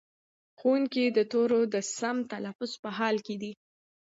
[0.59, 3.51] ښوونکی د تورو د سم تلفظ په حال کې دی.